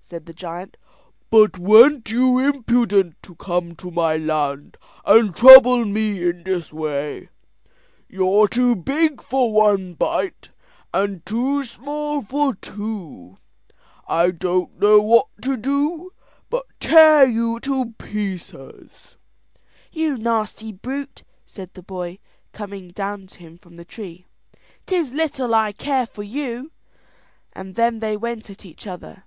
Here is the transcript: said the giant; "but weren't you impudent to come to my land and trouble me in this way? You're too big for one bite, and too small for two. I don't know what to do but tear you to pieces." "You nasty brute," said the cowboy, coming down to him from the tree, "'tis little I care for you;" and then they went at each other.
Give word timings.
said 0.00 0.24
the 0.24 0.32
giant; 0.32 0.76
"but 1.30 1.58
weren't 1.58 2.08
you 2.10 2.38
impudent 2.38 3.20
to 3.22 3.34
come 3.34 3.74
to 3.74 3.90
my 3.90 4.16
land 4.16 4.76
and 5.04 5.36
trouble 5.36 5.84
me 5.84 6.22
in 6.22 6.44
this 6.44 6.72
way? 6.72 7.28
You're 8.08 8.46
too 8.46 8.76
big 8.76 9.20
for 9.20 9.52
one 9.52 9.94
bite, 9.94 10.50
and 10.94 11.26
too 11.26 11.64
small 11.64 12.22
for 12.22 12.54
two. 12.54 13.36
I 14.06 14.30
don't 14.30 14.78
know 14.80 15.00
what 15.00 15.26
to 15.42 15.56
do 15.56 16.12
but 16.48 16.64
tear 16.80 17.24
you 17.26 17.58
to 17.60 17.92
pieces." 17.98 19.16
"You 19.92 20.16
nasty 20.16 20.70
brute," 20.72 21.24
said 21.44 21.74
the 21.74 21.82
cowboy, 21.82 22.18
coming 22.52 22.90
down 22.92 23.26
to 23.26 23.40
him 23.40 23.58
from 23.58 23.74
the 23.74 23.84
tree, 23.84 24.24
"'tis 24.86 25.12
little 25.12 25.52
I 25.52 25.72
care 25.72 26.06
for 26.06 26.22
you;" 26.22 26.70
and 27.52 27.74
then 27.74 27.98
they 27.98 28.16
went 28.16 28.48
at 28.48 28.64
each 28.64 28.86
other. 28.86 29.24